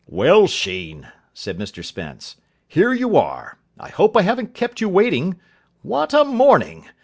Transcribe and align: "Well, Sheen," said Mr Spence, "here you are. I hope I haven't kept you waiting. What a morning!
"Well, 0.07 0.47
Sheen," 0.47 1.09
said 1.31 1.59
Mr 1.59 1.85
Spence, 1.85 2.37
"here 2.67 2.91
you 2.91 3.15
are. 3.17 3.59
I 3.79 3.89
hope 3.89 4.17
I 4.17 4.23
haven't 4.23 4.55
kept 4.55 4.81
you 4.81 4.89
waiting. 4.89 5.39
What 5.83 6.11
a 6.11 6.23
morning! 6.25 6.87